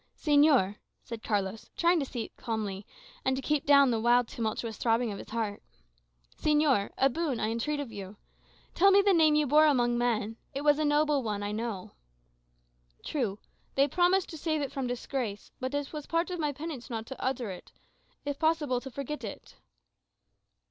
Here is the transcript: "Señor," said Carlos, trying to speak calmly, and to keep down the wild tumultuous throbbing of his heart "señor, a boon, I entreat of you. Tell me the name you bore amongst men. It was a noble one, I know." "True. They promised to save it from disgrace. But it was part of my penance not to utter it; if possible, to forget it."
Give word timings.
"Señor," 0.17 0.77
said 1.03 1.21
Carlos, 1.21 1.69
trying 1.77 1.99
to 1.99 2.05
speak 2.07 2.35
calmly, 2.35 2.87
and 3.23 3.35
to 3.35 3.41
keep 3.43 3.67
down 3.67 3.91
the 3.91 3.99
wild 3.99 4.27
tumultuous 4.27 4.75
throbbing 4.77 5.11
of 5.11 5.19
his 5.19 5.29
heart 5.29 5.61
"señor, 6.35 6.89
a 6.97 7.07
boon, 7.07 7.39
I 7.39 7.51
entreat 7.51 7.79
of 7.79 7.91
you. 7.91 8.17
Tell 8.73 8.89
me 8.89 9.03
the 9.03 9.13
name 9.13 9.35
you 9.35 9.45
bore 9.45 9.67
amongst 9.67 9.99
men. 9.99 10.37
It 10.55 10.61
was 10.61 10.79
a 10.79 10.85
noble 10.85 11.21
one, 11.21 11.43
I 11.43 11.51
know." 11.51 11.91
"True. 13.05 13.37
They 13.75 13.87
promised 13.87 14.29
to 14.29 14.39
save 14.39 14.61
it 14.63 14.71
from 14.71 14.87
disgrace. 14.87 15.51
But 15.59 15.75
it 15.75 15.93
was 15.93 16.07
part 16.07 16.31
of 16.31 16.39
my 16.39 16.51
penance 16.51 16.89
not 16.89 17.05
to 17.05 17.23
utter 17.23 17.51
it; 17.51 17.71
if 18.25 18.39
possible, 18.39 18.81
to 18.81 18.89
forget 18.89 19.23
it." 19.23 19.57